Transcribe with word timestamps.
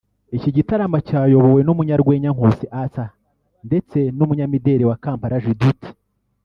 Iki 0.37 0.49
gitaramo 0.57 0.97
cyayobowe 1.07 1.59
n’umunyarwenya 1.63 2.29
Nkusi 2.35 2.65
Arthur 2.81 3.09
ndetse 3.67 3.97
n’umunyamideri 4.17 4.83
wa 4.89 4.97
Kampala 5.03 5.37
Judith 5.45 5.83